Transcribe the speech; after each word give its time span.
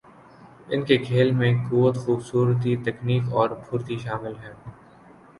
ان 0.69 0.83
کے 0.85 0.97
کھیل 0.99 1.31
میں 1.31 1.51
قوت، 1.69 1.95
خوبصورتی، 1.97 2.75
تکنیک 2.85 3.23
اور 3.33 3.49
پھرتی 3.61 3.97
شامل 3.97 4.33
ہے 4.37 4.53